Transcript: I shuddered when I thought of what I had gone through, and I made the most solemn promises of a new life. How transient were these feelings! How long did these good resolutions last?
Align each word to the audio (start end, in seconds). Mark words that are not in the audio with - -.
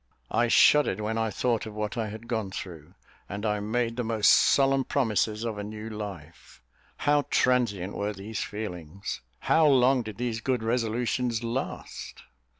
I 0.31 0.47
shuddered 0.47 0.99
when 0.99 1.19
I 1.19 1.29
thought 1.29 1.67
of 1.67 1.75
what 1.75 1.95
I 1.95 2.07
had 2.07 2.27
gone 2.27 2.49
through, 2.49 2.95
and 3.29 3.45
I 3.45 3.59
made 3.59 3.97
the 3.97 4.03
most 4.03 4.29
solemn 4.31 4.83
promises 4.83 5.43
of 5.43 5.59
a 5.59 5.63
new 5.63 5.91
life. 5.91 6.59
How 6.97 7.25
transient 7.29 7.93
were 7.93 8.11
these 8.11 8.43
feelings! 8.43 9.21
How 9.41 9.67
long 9.67 10.01
did 10.01 10.17
these 10.17 10.41
good 10.41 10.63
resolutions 10.63 11.43
last? 11.43 12.23